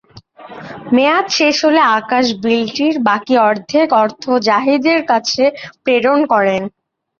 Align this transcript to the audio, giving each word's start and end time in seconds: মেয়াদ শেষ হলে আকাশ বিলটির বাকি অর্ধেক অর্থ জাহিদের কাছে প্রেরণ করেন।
মেয়াদ 0.93 1.25
শেষ 1.37 1.55
হলে 1.65 1.81
আকাশ 1.97 2.25
বিলটির 2.43 2.95
বাকি 3.07 3.35
অর্ধেক 3.47 3.87
অর্থ 4.01 4.23
জাহিদের 4.47 4.99
কাছে 5.11 5.43
প্রেরণ 5.83 6.19
করেন। 6.33 6.61